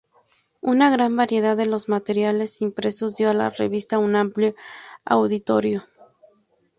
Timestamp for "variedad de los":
1.15-1.87